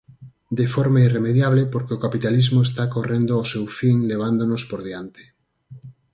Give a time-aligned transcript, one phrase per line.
[0.59, 5.23] De forma irremediable porque o capitalismo está correndo ao seu fin levándonos por diante.